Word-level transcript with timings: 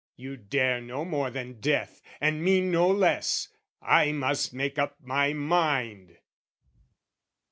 You 0.15 0.35
dare 0.35 0.81
no 0.81 1.05
more 1.05 1.29
than 1.29 1.59
death, 1.61 2.01
And 2.19 2.43
mean 2.43 2.71
no 2.71 2.87
less. 2.87 3.49
I 3.83 4.11
must 4.11 4.51
make 4.51 4.79
up 4.79 4.95
my 4.99 5.31
mind! 5.33 6.17